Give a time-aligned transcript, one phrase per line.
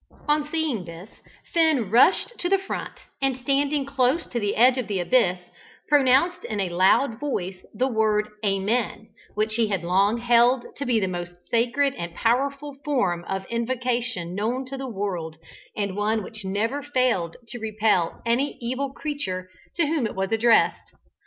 [0.27, 1.11] On seeing this,
[1.53, 5.37] Finn rushed to the front, and standing close to the edge of the abyss,
[5.89, 10.99] pronounced in a loud voice the word "Amen," which he had long held to be
[10.99, 15.35] the most sacred and powerful form of invocation known to the world,
[15.77, 20.95] and one which never failed to repel any evil creature to whom it was addressed.